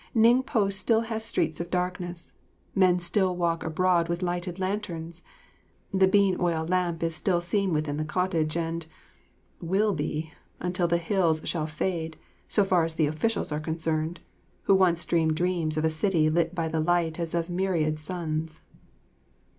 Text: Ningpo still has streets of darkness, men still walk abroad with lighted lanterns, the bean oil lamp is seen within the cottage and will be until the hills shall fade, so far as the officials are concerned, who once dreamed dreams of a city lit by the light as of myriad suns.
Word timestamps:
Ningpo 0.15 0.73
still 0.73 1.01
has 1.01 1.23
streets 1.23 1.59
of 1.59 1.69
darkness, 1.69 2.33
men 2.73 2.97
still 2.97 3.35
walk 3.35 3.63
abroad 3.63 4.09
with 4.09 4.23
lighted 4.23 4.57
lanterns, 4.57 5.21
the 5.93 6.07
bean 6.07 6.37
oil 6.39 6.65
lamp 6.65 7.03
is 7.03 7.21
seen 7.41 7.71
within 7.71 7.97
the 7.97 8.03
cottage 8.03 8.57
and 8.57 8.87
will 9.61 9.93
be 9.93 10.33
until 10.59 10.87
the 10.87 10.97
hills 10.97 11.39
shall 11.43 11.67
fade, 11.67 12.17
so 12.47 12.65
far 12.65 12.83
as 12.83 12.95
the 12.95 13.05
officials 13.05 13.51
are 13.51 13.59
concerned, 13.59 14.21
who 14.63 14.73
once 14.73 15.05
dreamed 15.05 15.35
dreams 15.35 15.77
of 15.77 15.85
a 15.85 15.91
city 15.91 16.31
lit 16.31 16.55
by 16.55 16.67
the 16.67 16.79
light 16.79 17.19
as 17.19 17.35
of 17.35 17.51
myriad 17.51 17.99
suns. 17.99 18.59